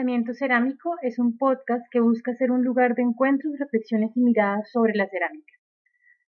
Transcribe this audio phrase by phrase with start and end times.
[0.00, 4.70] Pensamiento Cerámico es un podcast que busca ser un lugar de encuentros, reflexiones y miradas
[4.72, 5.52] sobre la cerámica.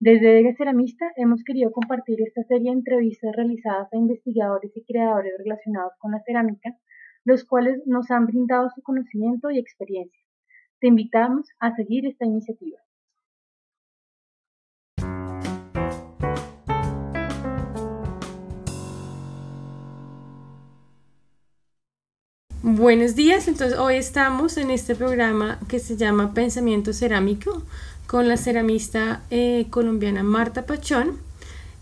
[0.00, 5.34] Desde Dega Ceramista hemos querido compartir esta serie de entrevistas realizadas a investigadores y creadores
[5.36, 6.78] relacionados con la cerámica,
[7.24, 10.24] los cuales nos han brindado su conocimiento y experiencia.
[10.80, 12.78] Te invitamos a seguir esta iniciativa.
[22.70, 27.62] Buenos días, entonces hoy estamos en este programa que se llama Pensamiento Cerámico
[28.06, 31.16] con la ceramista eh, colombiana Marta Pachón.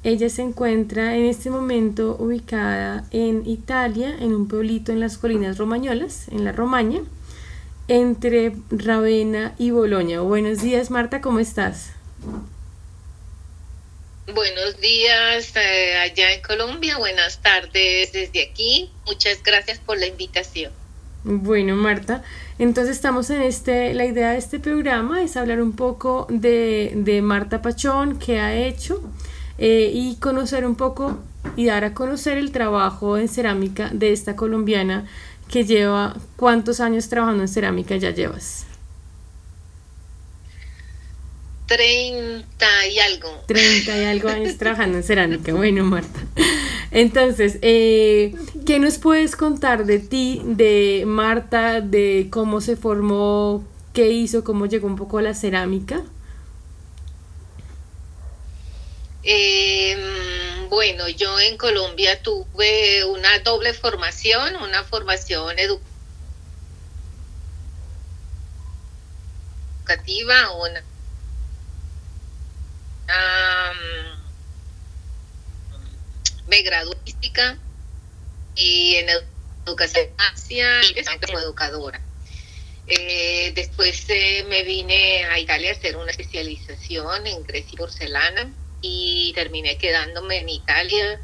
[0.04, 5.59] Ella se encuentra en este momento ubicada en Italia, en un pueblito en las colinas
[5.59, 7.00] romañolas, en la Romaña,
[7.88, 10.20] entre Ravenna y Boloña.
[10.20, 11.95] Buenos días, Marta, ¿cómo estás?
[14.35, 18.91] Buenos días eh, allá en Colombia, buenas tardes desde aquí.
[19.07, 20.73] Muchas gracias por la invitación.
[21.23, 22.24] Bueno, Marta,
[22.59, 27.23] entonces estamos en este, la idea de este programa es hablar un poco de, de
[27.23, 29.01] Marta Pachón, qué ha hecho
[29.59, 31.18] eh, y conocer un poco
[31.55, 35.07] y dar a conocer el trabajo en cerámica de esta colombiana
[35.49, 38.65] que lleva, ¿cuántos años trabajando en cerámica ya llevas?
[41.66, 43.42] Treinta y algo.
[43.46, 45.52] Treinta y algo años trabajando en cerámica.
[45.52, 46.20] Bueno, Marta.
[46.92, 54.10] Entonces, eh, ¿qué nos puedes contar de ti, de Marta, de cómo se formó, qué
[54.10, 56.04] hizo, cómo llegó un poco a la cerámica?
[59.24, 65.56] Em, bueno, yo en Colombia tuve una doble formación, una formación
[69.84, 70.81] educativa, una
[76.47, 76.97] me gradué
[78.56, 79.09] y en
[79.67, 80.06] educación
[80.83, 82.00] y como educadora.
[82.87, 88.53] Eh, después eh, me vine a Italia a hacer una especialización en Grecia y porcelana
[88.81, 91.21] y terminé quedándome en Italia.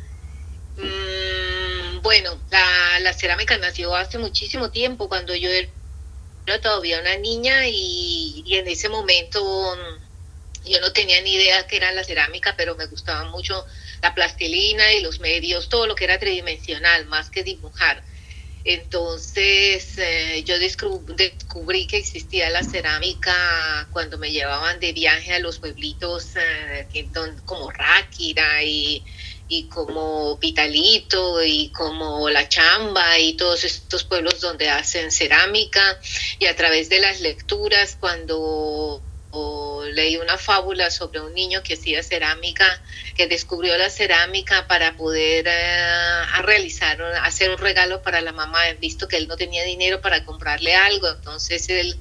[0.77, 7.69] Mm, bueno, la, la, cerámica nació hace muchísimo tiempo, cuando yo era todavía una niña
[7.69, 9.77] y en ese momento
[10.65, 13.67] yo no tenía ni idea que era la cerámica, pero me gustaba mucho
[14.01, 18.03] la plastilina y los medios, todo lo que era tridimensional, más que dibujar.
[18.65, 25.59] Entonces eh, yo descubrí que existía la cerámica cuando me llevaban de viaje a los
[25.59, 26.87] pueblitos eh,
[27.45, 29.05] como Ráquira y,
[29.49, 35.99] y como Pitalito y como La Chamba y todos estos pueblos donde hacen cerámica
[36.39, 39.03] y a través de las lecturas cuando
[39.93, 42.67] leí una fábula sobre un niño que hacía cerámica,
[43.17, 49.09] que descubrió la cerámica para poder eh, realizar, hacer un regalo para la mamá, visto
[49.09, 51.09] que él no tenía dinero para comprarle algo.
[51.09, 51.97] Entonces él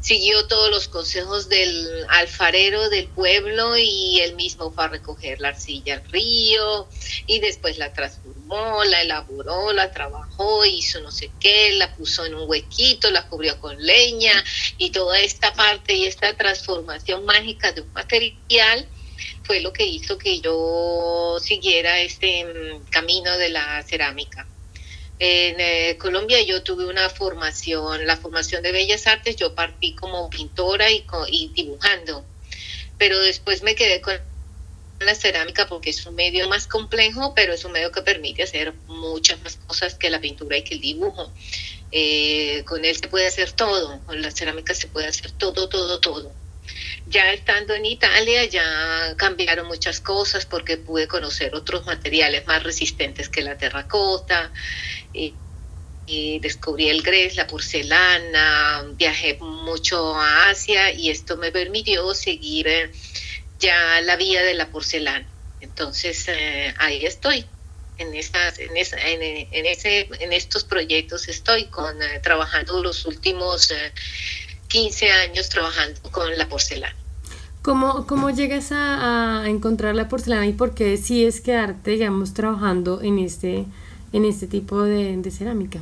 [0.00, 5.48] siguió todos los consejos del alfarero del pueblo y él mismo fue a recoger la
[5.48, 6.88] arcilla al río
[7.26, 12.34] y después la transformó, la elaboró, la trabajó, hizo no sé qué, la puso en
[12.34, 14.32] un huequito, la cubrió con leña
[14.78, 18.88] y toda esta parte y esta transformación mágica de un material
[19.42, 24.46] fue lo que hizo que yo siguiera este mm, camino de la cerámica.
[25.18, 30.30] En eh, Colombia yo tuve una formación, la formación de Bellas Artes, yo partí como
[30.30, 32.24] pintora y, y dibujando,
[32.98, 34.14] pero después me quedé con
[35.00, 38.74] la cerámica porque es un medio más complejo, pero es un medio que permite hacer
[38.86, 41.32] muchas más cosas que la pintura y que el dibujo.
[41.90, 46.00] Eh, con él se puede hacer todo, con la cerámica se puede hacer todo, todo,
[46.00, 46.32] todo.
[47.06, 53.28] Ya estando en Italia ya cambiaron muchas cosas porque pude conocer otros materiales más resistentes
[53.30, 54.52] que la terracota.
[56.06, 62.90] Descubrí el grés, la porcelana, viajé mucho a Asia y esto me permitió seguir eh,
[63.58, 65.26] ya la vía de la porcelana.
[65.60, 67.46] Entonces eh, ahí estoy.
[67.98, 73.72] En, estas, en, en, ese, en estos proyectos estoy con, eh, trabajando los últimos
[74.68, 76.96] 15 años trabajando con la porcelana.
[77.62, 83.18] ¿Cómo, cómo llegas a, encontrar la porcelana y por qué decides quedarte, digamos, trabajando en
[83.18, 83.64] este,
[84.12, 85.80] en este tipo de, cerámica?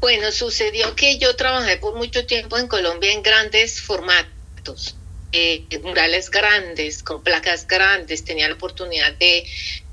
[0.00, 4.94] Bueno, sucedió que yo trabajé por mucho tiempo en Colombia en grandes formatos,
[5.36, 9.44] eh, murales grandes, con placas grandes, tenía la oportunidad de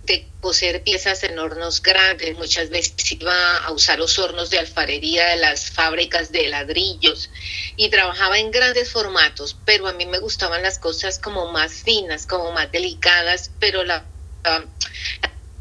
[0.04, 5.28] de coser piezas en hornos grandes, muchas veces iba a usar los hornos de alfarería
[5.30, 7.30] de las fábricas de ladrillos
[7.78, 12.28] y trabajaba en grandes formatos, pero a mí me gustaban las cosas como más finas,
[12.28, 14.06] como más delicadas, pero la,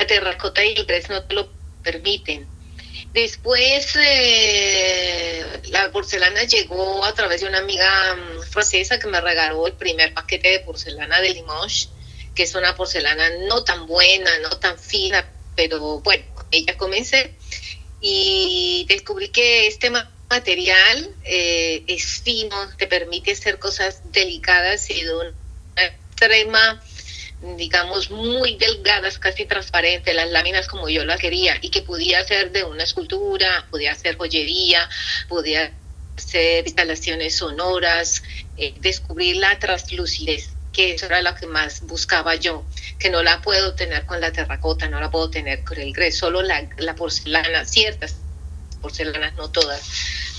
[0.09, 1.49] terracota y el gres no te lo
[1.85, 2.49] permiten.
[3.13, 9.67] Después eh, la porcelana llegó a través de una amiga mm, francesa que me regaló
[9.67, 11.89] el primer paquete de porcelana de Limoges,
[12.35, 15.27] que es una porcelana no tan buena, no tan fina,
[15.57, 17.35] pero bueno, ella comencé.
[18.01, 19.91] Y descubrí que este
[20.29, 25.33] material eh, es fino, te permite hacer cosas delicadas y de una
[25.77, 26.83] extrema
[27.57, 32.53] digamos, muy delgadas, casi transparentes, las láminas como yo las quería, y que podía ser
[32.53, 34.89] de una escultura, podía ser joyería,
[35.29, 35.73] podía
[36.17, 38.23] ser instalaciones sonoras,
[38.57, 42.67] eh, descubrir la translucidez, que eso era lo que más buscaba yo,
[42.99, 46.17] que no la puedo tener con la terracota, no la puedo tener con el grés,
[46.17, 48.17] solo la, la porcelana, ciertas
[48.81, 49.83] porcelanas, no todas,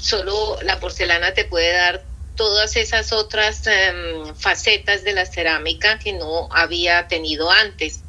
[0.02, 2.04] solo la porcelana te puede dar
[2.36, 8.03] todas esas otras em, facetas de la cerámica que no había tenido antes.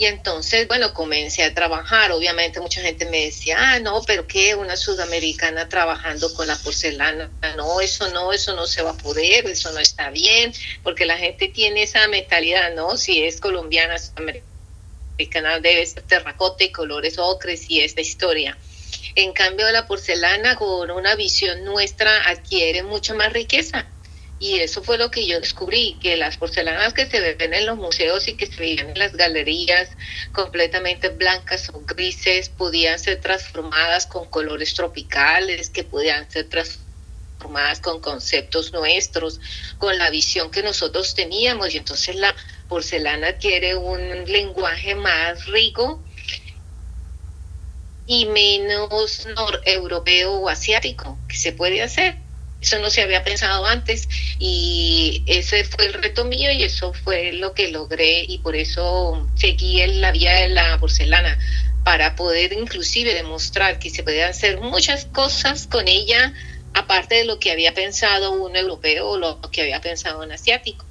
[0.00, 2.12] Y entonces, bueno, comencé a trabajar.
[2.12, 4.54] Obviamente mucha gente me decía, ah, no, pero ¿qué?
[4.54, 7.28] Una sudamericana trabajando con la porcelana.
[7.56, 10.54] No, eso no, eso no se va a poder, eso no está bien,
[10.84, 12.96] porque la gente tiene esa mentalidad, ¿no?
[12.96, 18.56] Si es colombiana, sudamericana, debe ser terracota y colores ocres y esta historia.
[19.16, 23.84] En cambio, la porcelana con una visión nuestra adquiere mucha más riqueza.
[24.40, 27.76] Y eso fue lo que yo descubrí, que las porcelanas que se ven en los
[27.76, 29.90] museos y que se veían en las galerías
[30.30, 38.00] completamente blancas o grises podían ser transformadas con colores tropicales, que podían ser transformadas con
[38.00, 39.40] conceptos nuestros,
[39.78, 41.74] con la visión que nosotros teníamos.
[41.74, 42.34] Y entonces la
[42.68, 46.00] porcelana adquiere un lenguaje más rico
[48.06, 49.26] y menos
[49.64, 52.27] europeo o asiático, que se puede hacer.
[52.60, 54.08] Eso no se había pensado antes
[54.38, 59.28] y ese fue el reto mío y eso fue lo que logré y por eso
[59.36, 61.38] seguí en la vía de la porcelana
[61.84, 66.34] para poder inclusive demostrar que se podían hacer muchas cosas con ella
[66.74, 70.84] aparte de lo que había pensado un europeo o lo que había pensado un asiático.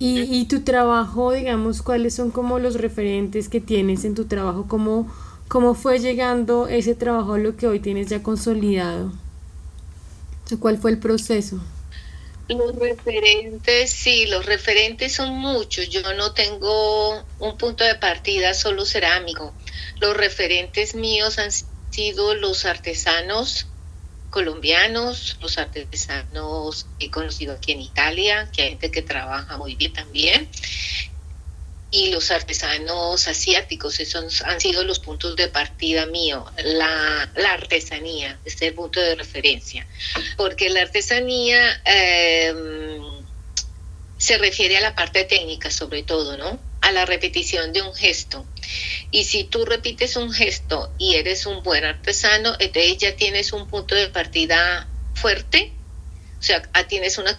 [0.00, 4.66] Y, tu trabajo, digamos, ¿cuáles son como los referentes que tienes en tu trabajo?
[4.68, 5.12] ¿Cómo,
[5.48, 9.12] cómo fue llegando ese trabajo a lo que hoy tienes ya consolidado?
[10.60, 11.60] ¿Cuál fue el proceso?
[12.48, 15.90] Los referentes, sí, los referentes son muchos.
[15.90, 19.52] Yo no tengo un punto de partida solo cerámico.
[20.00, 21.50] Los referentes míos han
[21.90, 23.66] sido los artesanos
[24.30, 29.92] colombianos, los artesanos he conocido aquí en Italia, que hay gente que trabaja muy bien
[29.92, 30.48] también,
[31.90, 38.38] y los artesanos asiáticos, esos han sido los puntos de partida mío, la, la artesanía,
[38.44, 39.86] este es el punto de referencia,
[40.36, 43.00] porque la artesanía em,
[44.18, 46.60] se refiere a la parte técnica sobre todo, ¿no?
[46.82, 48.44] A la repetición de un gesto.
[49.10, 53.66] Y si tú repites un gesto y eres un buen artesano, entonces ya tienes un
[53.66, 55.72] punto de partida fuerte,
[56.38, 57.36] o sea, ah, tienes una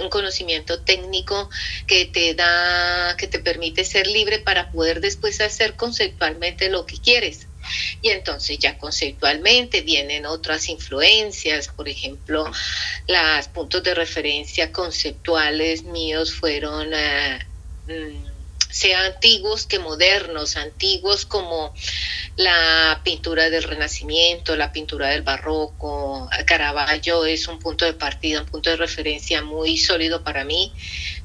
[0.00, 1.48] un conocimiento técnico
[1.86, 6.98] que te da, que te permite ser libre para poder después hacer conceptualmente lo que
[6.98, 7.46] quieres.
[8.02, 12.44] Y entonces ya conceptualmente vienen otras influencias, por ejemplo,
[13.08, 16.90] los puntos de referencia conceptuales míos fueron...
[17.86, 18.33] Mm,
[18.74, 21.72] sea antiguos que modernos, antiguos como
[22.34, 28.46] la pintura del Renacimiento, la pintura del Barroco, Caravaggio es un punto de partida, un
[28.46, 30.74] punto de referencia muy sólido para mí.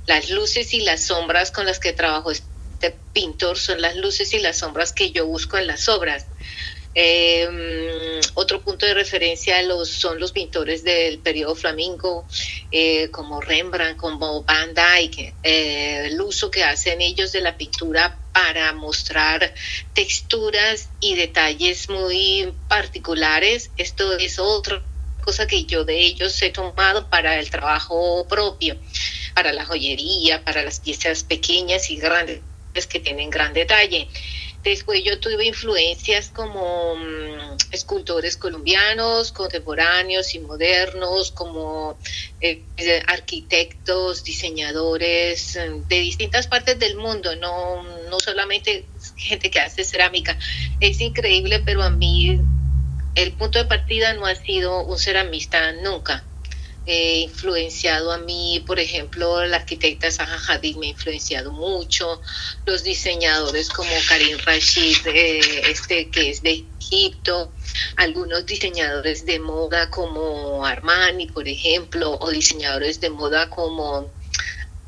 [0.05, 4.39] Las luces y las sombras con las que trabajo este pintor son las luces y
[4.39, 6.27] las sombras que yo busco en las obras.
[6.95, 12.25] Eh, otro punto de referencia los, son los pintores del periodo flamingo,
[12.71, 18.17] eh, como Rembrandt, como Van Dyck, eh, el uso que hacen ellos de la pintura
[18.33, 19.53] para mostrar
[19.93, 23.71] texturas y detalles muy particulares.
[23.77, 24.81] Esto es otra
[25.21, 28.77] cosa que yo de ellos he tomado para el trabajo propio,
[29.35, 32.41] para la joyería, para las piezas pequeñas y grandes
[32.89, 34.07] que tienen gran detalle.
[34.63, 41.97] Después yo tuve influencias como mm, escultores colombianos, contemporáneos y modernos, como
[42.41, 42.65] eh,
[43.07, 48.85] arquitectos, diseñadores eh, de distintas partes del mundo, no, no solamente
[49.15, 50.37] gente que hace cerámica.
[50.79, 52.39] Es increíble, pero a mí
[53.15, 56.28] el punto de partida no ha sido un ceramista nunca
[56.93, 62.21] influenciado a mí, por ejemplo, la arquitecta Zaha Hadid me ha influenciado mucho,
[62.65, 67.53] los diseñadores como Karim Rashid, eh, este que es de Egipto,
[67.97, 74.11] algunos diseñadores de moda como Armani, por ejemplo, o diseñadores de moda como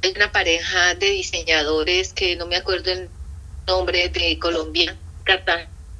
[0.03, 3.09] hay una pareja de diseñadores que no me acuerdo el
[3.67, 4.97] nombre de Colombia,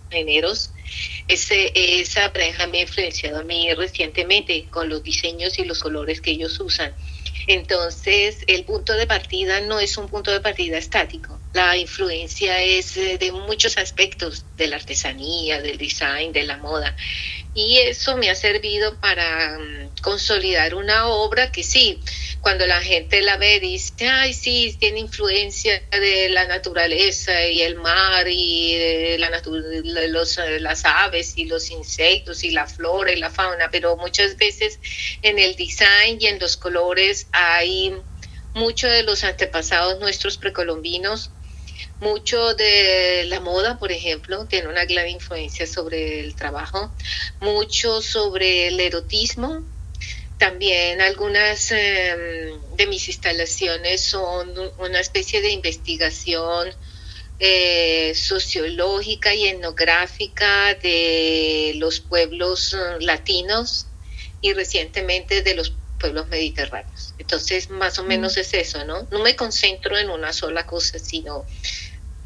[0.10, 0.72] géneros.
[1.28, 6.22] Ese, esa pareja me ha influenciado a mí recientemente con los diseños y los colores
[6.22, 6.96] que ellos usan.
[7.48, 11.41] Entonces, el punto de partida no es un punto de partida estático.
[11.54, 16.96] La influencia es eh, de muchos aspectos de la artesanía, del design, de la moda.
[17.54, 22.02] Y eso me ha servido para mm, consolidar una obra que sí,
[22.40, 27.76] cuando la gente la ve dice, ay, sí, tiene influencia de la naturaleza y el
[27.76, 29.30] mar y la
[30.08, 34.80] los, las aves y los insectos y la flora y la fauna, pero muchas veces
[35.22, 37.94] en el design y en los colores hay
[38.54, 41.32] mucho de los antepasados nuestros precolombinos,
[42.02, 46.92] mucho de la moda, por ejemplo, tiene una gran influencia sobre el trabajo,
[47.40, 49.64] mucho sobre el erotismo,
[50.42, 56.74] también algunas em, de mis instalaciones son una especie de investigación
[57.38, 63.86] eh, sociológica y etnográfica de los pueblos eh, latinos
[64.42, 67.14] y recientemente de los pueblos mediterráneos.
[67.18, 68.40] Entonces, más o menos mm.
[68.40, 69.08] es eso, ¿no?
[69.12, 71.46] No me concentro en una sola cosa, sino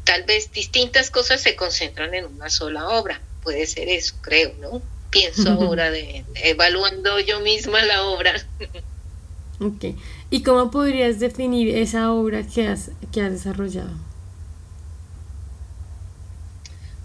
[0.04, 3.20] tal vez distintas cosas se concentran en una sola obra.
[3.42, 4.82] Puede ser eso, creo, ¿no?
[5.10, 8.34] pienso ahora de, evaluando yo misma la obra.
[9.60, 9.96] Ok.
[10.30, 13.92] ¿Y cómo podrías definir esa obra que has, que has desarrollado?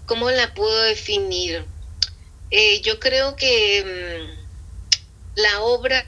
[0.06, 1.64] ¿Cómo la puedo definir?
[2.50, 4.41] Eh, yo creo que mm,
[5.34, 6.04] la obra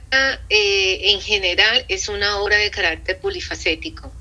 [0.49, 4.13] eh, en general es una obra de carácter polifacético.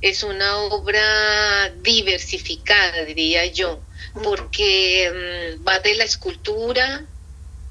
[0.00, 3.80] Es una obra diversificada, diría yo,
[4.22, 7.04] porque mm, va de la escultura,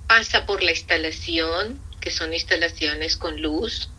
[0.07, 3.89] pasa por la instalación, que son instalaciones con luz,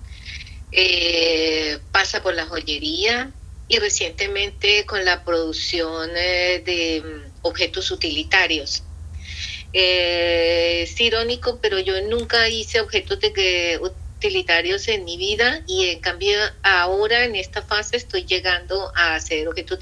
[0.71, 3.33] eh, pasa por la joyería
[3.67, 8.83] y recientemente con la producción eh, de mm, objetos utilitarios.
[9.73, 13.79] Eh, es irónico, pero yo nunca hice objetos de,
[14.19, 19.47] utilitarios en mi vida y en cambio ahora en esta fase estoy llegando a hacer
[19.47, 19.79] objetos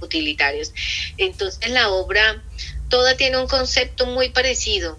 [0.00, 0.72] utilitarios.
[1.16, 2.44] Entonces la obra
[2.88, 4.96] toda tiene un concepto muy parecido,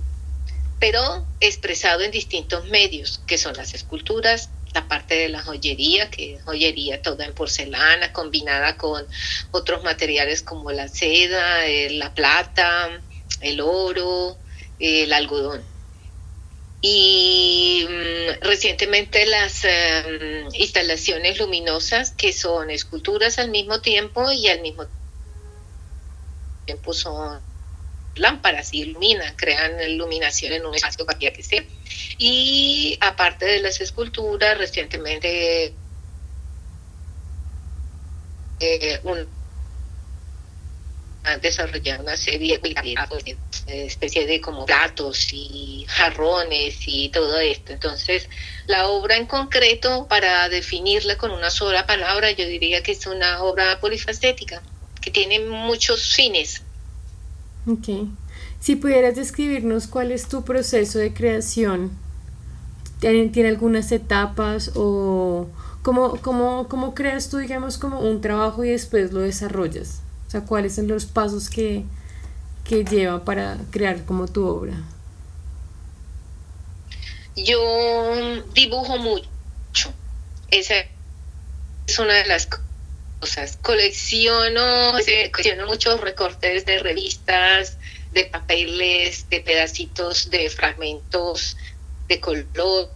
[0.79, 6.35] pero expresado en distintos medios, que son las esculturas, la parte de la joyería, que
[6.35, 9.07] es joyería toda en porcelana, combinada con
[9.51, 13.01] otros materiales como la seda, eh, la plata,
[13.41, 14.37] el oro,
[14.79, 15.63] el algodón.
[16.81, 24.61] Y mm, recientemente las em, instalaciones luminosas, que son esculturas al mismo tiempo y al
[24.61, 24.85] mismo
[26.65, 27.41] tiempo son
[28.15, 31.63] lámparas y iluminan, crean iluminación en un espacio cualquiera que sea.
[32.17, 35.73] Y aparte de las esculturas, recientemente
[38.59, 39.36] eh, un,
[41.27, 47.73] han desarrollado una serie de especie de como platos y jarrones y todo esto.
[47.73, 48.29] Entonces,
[48.65, 53.43] la obra en concreto, para definirla con una sola palabra, yo diría que es una
[53.43, 54.61] obra polifacética,
[55.01, 56.63] que tiene muchos fines
[57.67, 58.07] Ok.
[58.61, 61.91] Si pudieras describirnos cuál es tu proceso de creación,
[63.01, 65.47] ¿tiene, algunas etapas o
[65.81, 70.01] cómo, cómo, cómo, creas tú, digamos, como un trabajo y después lo desarrollas?
[70.27, 71.85] O sea, ¿cuáles son los pasos que,
[72.63, 74.73] que lleva para crear como tu obra?
[77.35, 79.29] Yo dibujo mucho.
[80.49, 80.75] Esa
[81.87, 82.47] es una de las
[83.19, 83.57] cosas.
[83.61, 84.93] Colecciono,
[85.31, 87.77] colecciono muchos recortes de revistas,
[88.11, 91.55] de papeles, de pedacitos, de fragmentos
[92.07, 92.89] de colores.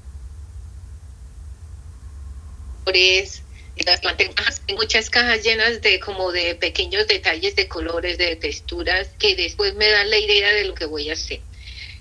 [3.76, 9.76] Tengo muchas cajas llenas de como de pequeños detalles de colores, de texturas, que después
[9.76, 11.42] me dan la idea de lo que voy a hacer.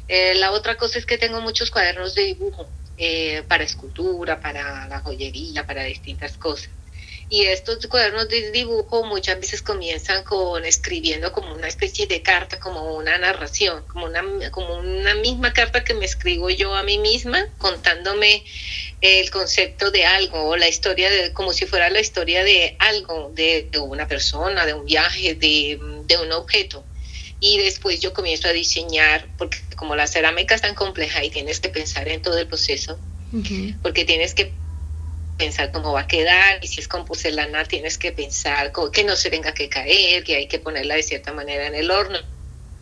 [0.08, 4.88] Eh, la otra cosa es que tengo muchos cuadernos de dibujo eh, para escultura, para
[4.88, 6.70] la joyería, para distintas cosas.
[7.32, 12.58] Y estos cuadernos de dibujo muchas veces comienzan con escribiendo como una especie de carta,
[12.58, 16.98] como una narración, como una, como una misma carta que me escribo yo a mí
[16.98, 18.44] misma, contándome
[19.00, 23.32] el concepto de algo o la historia de, como si fuera la historia de algo,
[23.34, 26.84] de, de una persona, de un viaje, de, de un objeto
[27.40, 31.58] y después yo comienzo a diseñar, porque como la cerámica es tan compleja y tienes
[31.58, 32.98] que pensar en todo el proceso,
[33.82, 34.52] porque tienes que
[35.38, 39.16] pensar cómo va a quedar y si es con porcelana tienes que pensar que no
[39.16, 42.18] se tenga que caer, que hay que ponerla de cierta manera en el horno.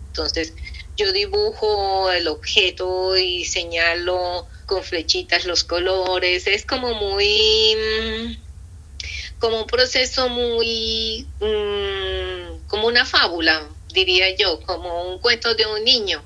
[0.08, 0.54] Entonces
[0.96, 8.32] yo dibujo el objeto y señalo con flechitas los colores, es como muy, mm,
[9.38, 15.84] como un proceso muy, mm, como una fábula, diría yo, como un cuento de un
[15.84, 16.22] niño.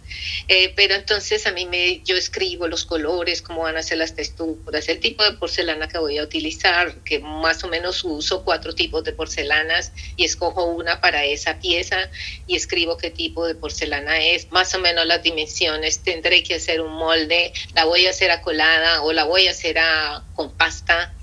[0.49, 4.15] Eh, pero entonces a mí me, yo escribo los colores, cómo van a ser las
[4.15, 8.75] texturas, el tipo de porcelana que voy a utilizar, que más o menos uso cuatro
[8.75, 12.11] tipos de porcelanas y escojo una para esa pieza
[12.47, 16.81] y escribo qué tipo de porcelana es, más o menos las dimensiones, tendré que hacer
[16.81, 21.15] un molde, la voy a hacer acolada o la voy a hacer a, con pasta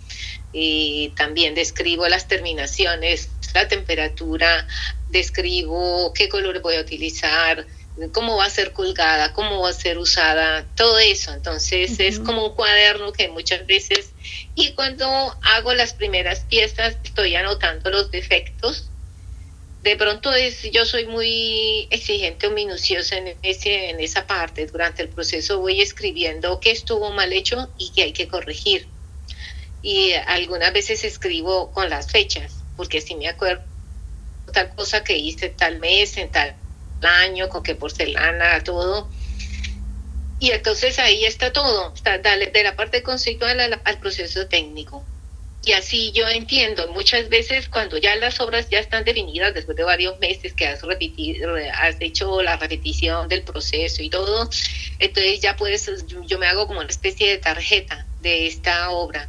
[0.52, 4.68] y también describo las terminaciones, la temperatura,
[5.10, 7.66] describo qué color voy a utilizar,
[8.14, 11.34] cómo va a ser colgada, cómo va a ser usada, todo eso.
[11.34, 14.12] Entonces es como un cuaderno que muchas veces,
[14.56, 15.08] y cuando
[15.42, 18.90] hago las primeras piezas, estoy anotando los defectos.
[19.84, 24.66] De pronto es, yo soy muy exigente o minuciosa en, ese, en esa parte.
[24.66, 28.88] Durante el proceso voy escribiendo qué estuvo mal hecho y qué hay que corregir.
[29.82, 33.64] Y algunas veces escribo con las fechas, porque si me acuerdo
[34.54, 36.56] tal cosa que hice tal mes, en tal
[37.02, 39.10] año, con qué porcelana, todo.
[40.40, 45.04] Y entonces ahí está todo, está de la parte conceptual al, proceso técnico.
[45.62, 49.84] Y así yo entiendo, muchas veces cuando ya las obras ya están definidas, después de
[49.84, 54.50] varios meses que has, repetido, has hecho la repetición del proceso y todo,
[55.00, 59.28] entonces ya puedes, yo me hago como una especie de tarjeta de esta obra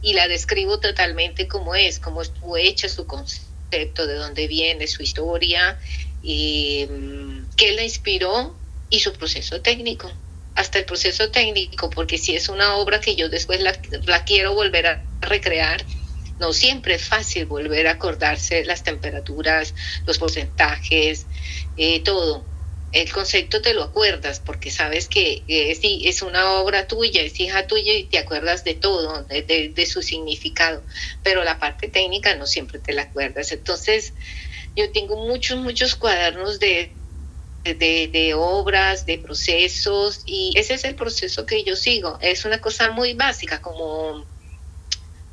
[0.00, 5.02] y la describo totalmente como es, como estuvo hecha su concepto de dónde viene su
[5.02, 5.78] historia,
[6.22, 8.58] y mm, qué la inspiró
[8.90, 10.10] y su proceso técnico,
[10.54, 13.72] hasta el proceso técnico, porque si es una obra que yo después la,
[14.24, 15.84] quiero volver a recrear,
[16.38, 19.74] no siempre es fácil volver a acordarse las temperaturas,
[20.06, 21.26] los porcentajes,
[21.76, 22.57] eh, todo.
[22.90, 27.66] El concepto te lo acuerdas porque sabes que es, es una obra tuya, es hija
[27.66, 30.84] tuya y te acuerdas de todo, de, su significado,
[31.22, 33.52] pero la parte técnica no siempre te la acuerdas.
[33.52, 34.14] Entonces,
[34.74, 36.96] yo tengo muchos, muchos cuadernos de,
[37.62, 42.18] de, obras, de procesos, y ese es el proceso que yo sigo.
[42.22, 44.26] Es una cosa muy básica, como,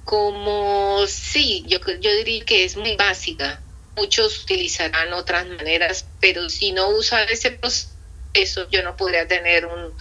[0.03, 3.64] como sí, yo, yo diría que es muy básica,
[3.95, 9.93] muchos utilizarán otras maneras, pero si no usa ese proceso, yo no podría tener un,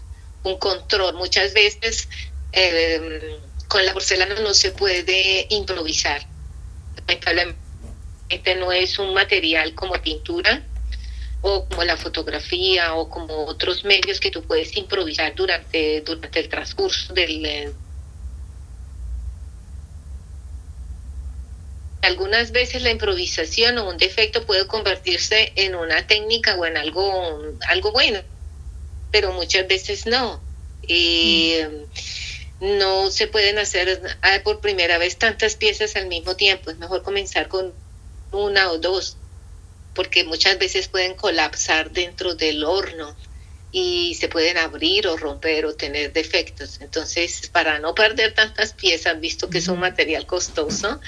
[0.59, 1.15] control.
[1.15, 2.09] Muchas veces
[2.53, 6.27] eh, con la porcelana no se puede improvisar.
[8.29, 10.63] Este no es un material como pintura
[11.41, 16.49] o como la fotografía o como otros medios que tú puedes improvisar durante, durante el
[16.49, 17.75] transcurso del,
[22.05, 27.57] Algunas veces la improvisación o un defecto puede convertirse en una técnica o en algo,
[27.67, 28.21] algo bueno,
[29.11, 30.39] pero muchas veces no.
[30.87, 31.55] Y
[32.61, 32.79] mm.
[32.79, 36.71] no se pueden hacer ah, por primera vez tantas piezas al mismo tiempo.
[36.71, 37.73] Es mejor comenzar con
[38.33, 39.17] una o dos,
[39.95, 43.17] porque muchas veces pueden colapsar dentro del horno
[43.77, 46.81] y se pueden abrir o romper o tener defectos.
[46.81, 51.01] Entonces, para no perder tantas piezas, visto que es un material costoso,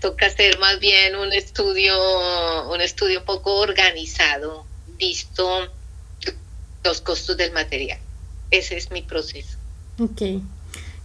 [0.00, 4.64] toca hacer más bien un estudio, un estudio un poco organizado,
[4.98, 5.68] visto
[6.84, 7.98] los costos del material.
[8.52, 9.58] Ese es mi proceso.
[9.98, 10.22] Ok.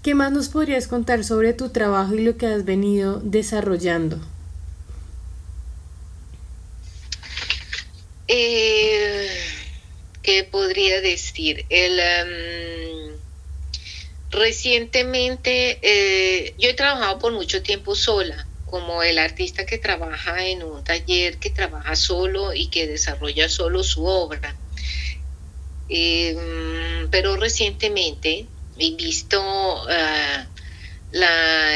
[0.03, 4.19] ¿Qué más nos podrías contar sobre tu trabajo y lo que has venido desarrollando?
[8.27, 9.46] Eh,
[10.28, 11.66] ¿qué podría decir?
[11.70, 13.18] El, em,
[14.30, 20.63] recientemente, eh, yo he trabajado por mucho tiempo sola, como el artista que trabaja en
[20.63, 24.54] un taller, que trabaja solo y que desarrolla solo su obra.
[25.88, 29.40] Em, pero recientemente he visto
[29.90, 30.46] ah,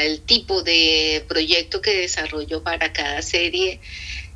[0.04, 3.80] el tipo de proyecto que desarrollo para cada serie.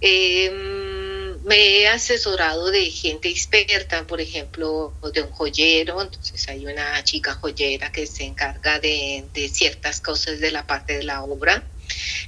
[0.01, 1.06] Em,
[1.47, 7.35] me he asesorado de gente experta, por ejemplo, de un joyero, entonces hay una chica
[7.35, 11.63] joyera que se encarga de, ciertas cosas de la parte de la obra.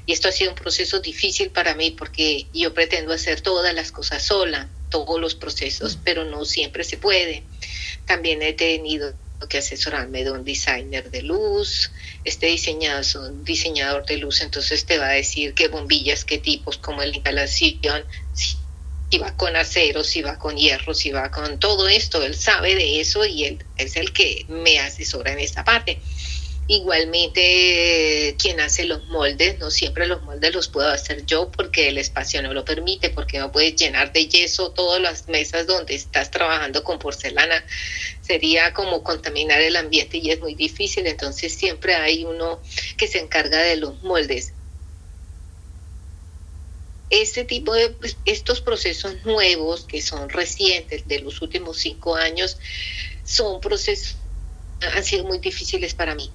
[0.07, 3.90] Y esto ha sido un proceso difícil para mí porque yo pretendo hacer todas las
[3.90, 6.00] cosas sola, todos los procesos, mm.
[6.04, 7.42] pero no siempre se puede.
[8.07, 9.12] También he tenido
[9.48, 11.90] que asesorarme de un designer de luz.
[12.22, 16.38] Este diseñador es un diseñador de luz, entonces te va a decir qué bombillas, qué
[16.38, 18.57] tipos, como la instalación, si
[19.16, 23.00] va con acero, si va con hierro, si va con todo esto, él sabe de
[23.00, 25.98] eso y él es el que me asesora en esta parte.
[26.70, 31.96] Igualmente, quien hace los moldes, no siempre los moldes los puedo hacer yo porque el
[31.96, 36.30] espacio no lo permite, porque no puedes llenar de yeso todas las mesas donde estás
[36.30, 37.64] trabajando con porcelana.
[38.20, 42.60] Sería como contaminar el ambiente y es muy difícil, entonces siempre hay uno
[42.98, 44.52] que se encarga de los moldes
[47.10, 52.58] este tipo de pues, estos procesos nuevos que son recientes de los últimos cinco años
[53.24, 54.16] son procesos
[54.94, 56.30] han sido muy difíciles para mí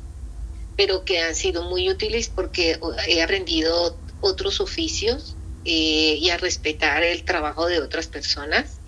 [0.76, 7.04] pero que han sido muy útiles porque he aprendido otros oficios eh, y a respetar
[7.04, 8.80] el trabajo de otras personas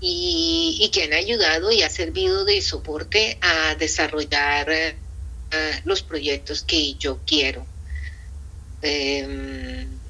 [0.00, 4.96] y, que han ayudado y ha servido de soporte a desarrollar eh,
[5.84, 7.64] los proyectos que yo quiero.
[8.82, 10.01] Em,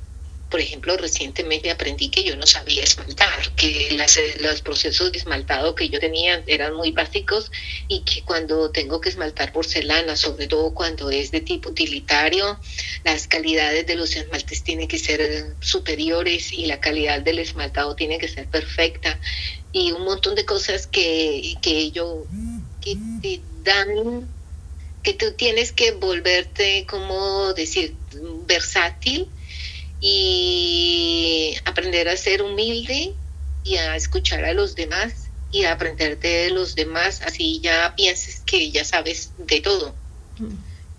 [0.52, 3.96] por ejemplo, recientemente aprendí que yo no sabía esmaltar, que
[4.40, 7.50] los procesos de esmaltado que yo tenía eran muy básicos
[7.88, 12.60] y que cuando tengo que esmaltar porcelana, sobre todo cuando es de tipo utilitario,
[13.02, 18.18] las calidades de los esmaltes tienen que ser superiores y la calidad del esmaltado tiene
[18.18, 19.18] que ser perfecta
[19.72, 22.26] y un montón de cosas que, que yo
[22.82, 24.28] que te dan
[25.02, 27.94] que tú tienes que volverte como decir
[28.46, 29.30] versátil
[30.04, 33.14] y aprender a ser humilde
[33.62, 38.40] y a escuchar a los demás y a aprender de los demás, así ya pienses
[38.40, 39.94] que ya sabes de todo.
[40.38, 40.56] Mm.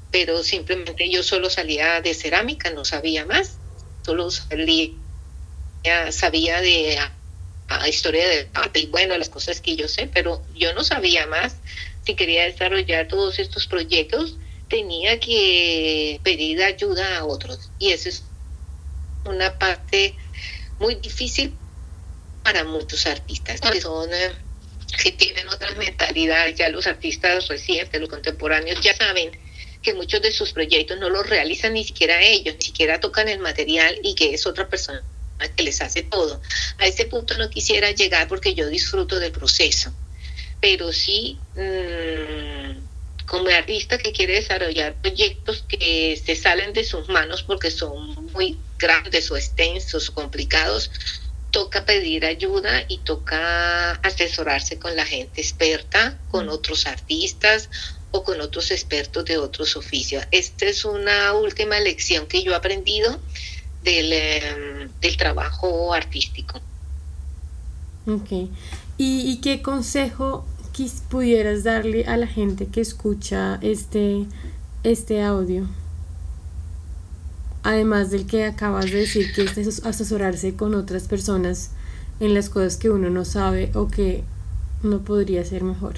[0.09, 3.57] Pero simplemente yo solo salía de cerámica, no sabía más,
[4.05, 4.91] solo salía,
[6.11, 6.97] sabía de
[7.67, 11.27] a, historia de arte y bueno, las cosas que yo sé, pero yo no sabía
[11.27, 11.57] más.
[12.05, 14.37] Si quería desarrollar todos estos proyectos,
[14.69, 18.23] tenía que pedir ayuda a otros y eso es
[19.25, 20.15] una parte
[20.79, 21.57] muy difícil
[22.43, 24.09] para muchos artistas que son
[25.01, 29.31] que tienen otras mentalidades ya los artistas recientes los contemporáneos ya saben
[29.81, 33.39] que muchos de sus proyectos no los realizan ni siquiera ellos ni siquiera tocan el
[33.39, 35.03] material y que es otra persona
[35.57, 36.41] que les hace todo.
[36.77, 39.93] A ese punto no quisiera llegar porque yo disfruto del proceso
[40.63, 42.77] pero sí mmm,
[43.25, 48.57] como artista que quiere desarrollar proyectos que se salen de sus manos porque son muy
[48.83, 50.91] grandes o extensos o complicados,
[51.51, 57.69] toca pedir ayuda y toca asesorarse con la gente experta, con otros artistas
[58.11, 60.23] o con otros expertos de otros oficios.
[60.31, 63.19] Esta es una última lección que yo he aprendido
[63.83, 66.59] del, em, del trabajo artístico.
[68.07, 68.31] Ok.
[68.97, 70.45] ¿Y, ¿Y, qué consejo
[71.09, 74.25] pudieras darle a la gente que escucha este,
[74.83, 75.67] este audio?
[77.63, 81.71] Además del que acabas de decir, que es asesorarse con otras personas
[82.19, 84.23] en las cosas que uno no sabe o que
[84.83, 85.95] no podría ser mejor.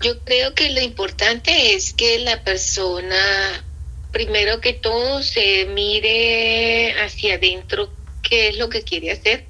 [0.00, 3.64] Yo creo que lo importante es que la persona,
[4.12, 7.88] primero que todo, se mire hacia adentro
[8.22, 9.46] qué es lo que quiere hacer,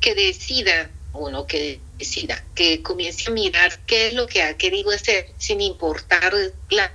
[0.00, 4.58] que decida, o no que decida, que comience a mirar qué es lo que ha
[4.58, 6.34] querido hacer, sin importar
[6.68, 6.92] la,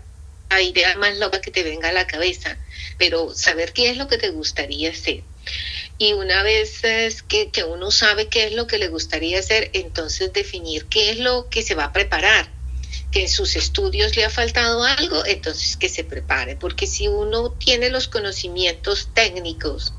[0.62, 2.58] idea más loca que te venga a la cabeza,
[2.98, 5.24] pero saber qué es lo que te gustaría hacer.
[5.98, 6.82] Y una vez
[7.28, 11.20] que, que uno sabe qué es lo que le gustaría hacer, entonces definir qué es
[11.20, 12.50] lo que se va a preparar
[13.12, 17.52] que en sus estudios le ha faltado algo, entonces que se prepare, porque si uno
[17.52, 19.94] tiene los conocimientos técnicos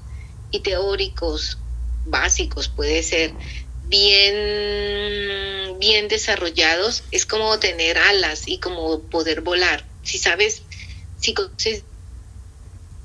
[0.51, 1.57] y teóricos
[2.05, 3.33] básicos, puede ser
[3.89, 9.85] bien, bien desarrollados, es como tener alas y como poder volar.
[10.07, 10.63] Si sabes,
[11.19, 11.85] si conoces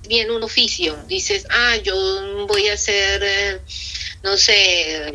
[0.07, 3.59] bien un oficio, dices, ah, yo voy a hacer, eh,
[4.23, 5.13] no sé,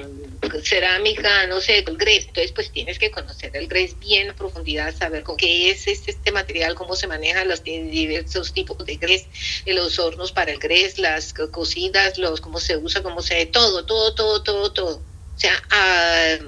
[0.63, 4.97] cerámica, no sé, el grés, entonces pues tienes que conocer el grés bien a profundidad,
[4.97, 9.27] saber con qué es este, este material, cómo se maneja los diversos tipos de grés,
[9.67, 14.15] los hornos para el grés, las cocidas, los cómo se usa, cómo se, todo, todo,
[14.15, 15.03] todo, todo, todo
[15.37, 16.39] o sea, a,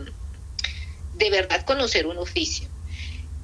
[1.14, 2.68] de verdad conocer un oficio.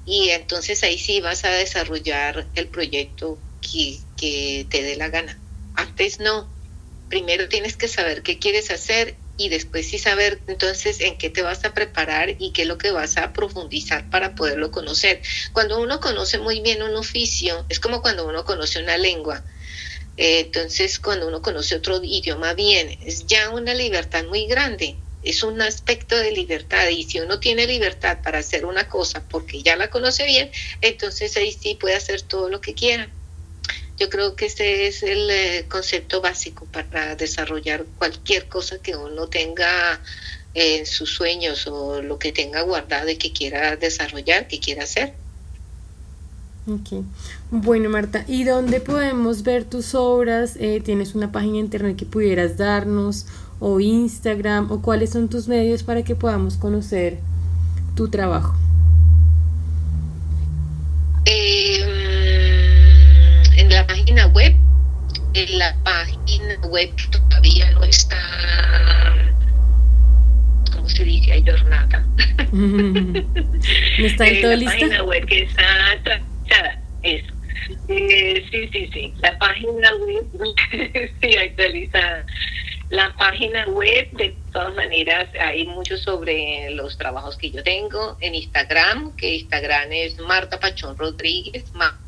[0.04, 5.38] Y entonces ahí sí vas a desarrollar el proyecto que, que te dé la gana.
[5.74, 6.52] Antes no.
[7.08, 11.42] Primero tienes que saber qué quieres hacer y después sí saber entonces en qué te
[11.42, 15.22] vas a preparar y qué es lo que vas a profundizar para poderlo conocer.
[15.52, 19.44] Cuando uno conoce muy bien un oficio, es como cuando uno conoce una lengua.
[20.16, 25.42] Eh, entonces, cuando uno conoce otro idioma bien, es ya una libertad muy grande es
[25.42, 29.76] un aspecto de libertad y si uno tiene libertad para hacer una cosa porque ya
[29.76, 33.08] la conoce bien, entonces ahí sí puede hacer todo lo que quiera.
[33.98, 39.28] Yo creo que ese es el eh, concepto básico para desarrollar cualquier cosa que uno
[39.28, 40.00] tenga
[40.54, 45.14] en sus sueños o lo que tenga guardado y que quiera desarrollar, que quiera hacer.
[47.50, 50.56] Bueno, Marta, ¿y dónde podemos ver tus obras?
[50.58, 53.26] Eh, ¿Tienes una página internet que pudieras darnos?
[53.66, 57.18] O Instagram o cuáles son tus medios para que podamos conocer
[57.96, 58.54] tu trabajo?
[61.24, 61.82] Em,
[63.56, 64.54] en la página web
[65.32, 68.20] en la página web todavía no está,
[70.70, 71.32] ¿cómo se dice?
[71.32, 72.06] Hay jornada.
[72.52, 74.72] ¿No está Eh, todo la lista?
[74.78, 77.32] página web que está actualizada, eso.
[77.88, 80.26] Eh, sí, sí, sí, la página web,
[81.22, 82.26] sí, actualizada.
[82.88, 88.34] La página web, de todas maneras, hay mucho sobre los trabajos que yo tengo en
[88.34, 92.00] Instagram, que Instagram es Marta Pachón Rodríguez, Ma-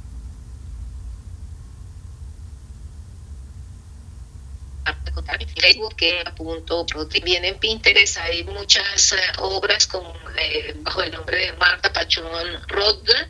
[5.57, 10.07] Facebook, que apunto, también en Pinterest hay muchas eh, obras con,
[10.39, 13.29] eh, bajo el nombre de Marta Pachón Rodríguez.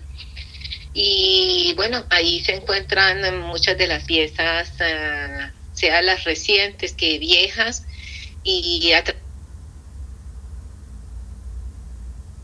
[0.92, 7.84] Y bueno, ahí se encuentran muchas de las piezas, eh, sea las recientes que viejas,
[8.42, 9.16] y a tra-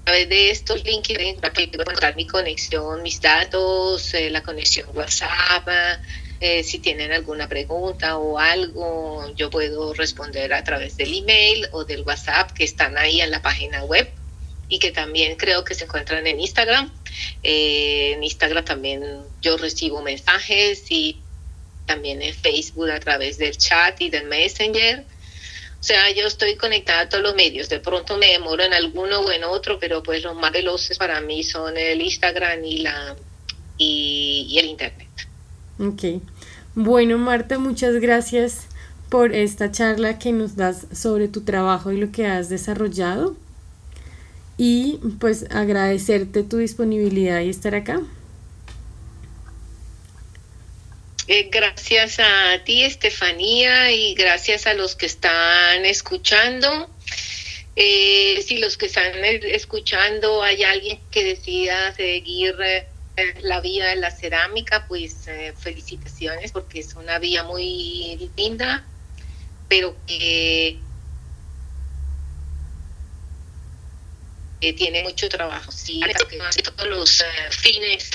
[0.05, 5.67] través de estos links pueden encontrar mi conexión, mis datos, eh, la conexión WhatsApp,
[6.41, 11.85] eh, si tienen alguna pregunta o algo, yo puedo responder a través del email o
[11.85, 14.13] del WhatsApp que están ahí en la página web
[14.69, 16.93] y que también creo que se encuentran en Instagram.
[17.43, 19.03] Eh, en Instagram también
[19.41, 21.22] yo recibo mensajes y
[21.87, 25.05] también en Facebook a través del chat y del Messenger.
[25.81, 27.69] O sea, yo estoy conectada a todos los medios.
[27.69, 31.21] De pronto me demoro en alguno o en otro, pero pues los más veloces para
[31.21, 33.17] mí son el Instagram y la
[33.79, 35.09] y, el internet.
[35.79, 36.23] Ok.
[36.75, 38.67] Bueno, Marta, muchas gracias
[39.09, 43.37] por esta charla que nos das sobre tu trabajo y lo que has desarrollado.
[44.57, 48.01] Y pues agradecerte tu disponibilidad y estar acá.
[51.35, 56.91] Eh, gracias a ti, Estefanía, y gracias a los que están escuchando.
[57.75, 62.87] Eh, si los que están escuchando hay alguien que decida seguir eh,
[63.41, 68.85] la vía de la cerámica, pues eh, felicitaciones porque es una vía muy linda,
[69.69, 70.81] pero que
[74.71, 75.73] tiene mucho trabajo.
[75.73, 78.11] Sí, hace todos los eh, fines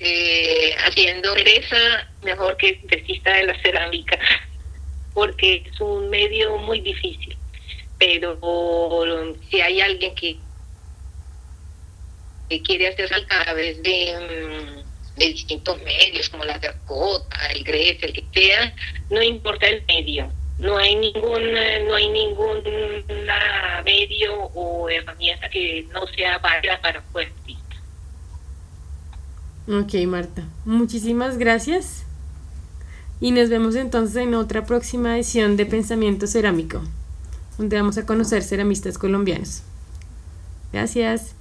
[0.00, 1.76] eh, haciendo pereza,
[2.22, 4.18] mejor que desista de la cerámica,
[5.14, 7.36] porque es un medio muy difícil.
[7.96, 8.40] Pero
[9.48, 10.38] si hay alguien que,
[12.48, 17.98] que quiere hacer a través de, mm, de distintos medios, como la tercota, el grés,
[18.02, 18.74] el que sea,
[19.10, 20.32] no importa el medio.
[20.58, 21.52] No hay ningún,
[21.88, 22.62] no hay ningún
[23.84, 27.44] medio o herramienta que no sea válida para un buen.
[29.66, 30.44] Ok, Marta.
[30.66, 32.04] Muchísimas gracias.
[33.20, 36.82] Y nos vemos entonces en otra próxima edición de Pensamiento Cerámico,
[37.56, 39.62] donde vamos a conocer ceramistas colombianos.
[40.70, 41.34] Gracias.